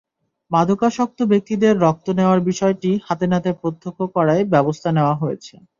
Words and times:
মাদকাসক্ত 0.51 1.19
ব্যক্তিদের 1.31 1.73
রক্ত 1.77 2.07
নেওয়ার 2.17 2.39
বিষয়টি 2.49 2.91
হাতেনাতে 3.07 3.49
প্রত্যক্ষ 3.61 3.99
করায় 4.15 4.43
ব্যবস্থা 4.53 4.89
নেওয়া 4.91 5.15
হয়েছে। 5.15 5.53